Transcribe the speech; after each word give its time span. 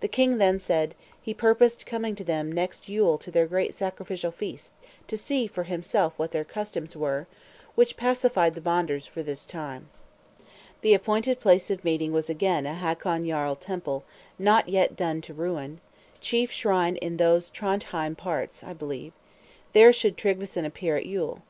The 0.00 0.08
king 0.08 0.36
then 0.36 0.58
said, 0.58 0.94
"He 1.22 1.32
purposed 1.32 1.86
coming 1.86 2.14
to 2.16 2.22
them 2.22 2.52
next 2.52 2.86
Yule 2.86 3.16
to 3.16 3.30
their 3.30 3.46
great 3.46 3.72
sacrificial 3.72 4.30
feast, 4.30 4.72
to 5.06 5.16
see 5.16 5.46
for 5.46 5.62
himself 5.62 6.12
what 6.18 6.32
their 6.32 6.44
customs 6.44 6.94
were," 6.94 7.26
which 7.74 7.96
pacified 7.96 8.54
the 8.54 8.60
Bonders 8.60 9.06
for 9.06 9.22
this 9.22 9.46
time. 9.46 9.88
The 10.82 10.92
appointed 10.92 11.40
place 11.40 11.70
of 11.70 11.82
meeting 11.82 12.12
was 12.12 12.28
again 12.28 12.66
a 12.66 12.74
Hakon 12.74 13.26
Jarl 13.26 13.56
Temple, 13.56 14.04
not 14.38 14.68
yet 14.68 14.96
done 14.96 15.22
to 15.22 15.32
ruin; 15.32 15.80
chief 16.20 16.52
shrine 16.52 16.96
in 16.96 17.16
those 17.16 17.48
Trondhjem 17.48 18.16
parts, 18.18 18.62
I 18.62 18.74
believe: 18.74 19.14
there 19.72 19.94
should 19.94 20.18
Tryggveson 20.18 20.66
appear 20.66 20.98
at 20.98 21.06
Yule. 21.06 21.40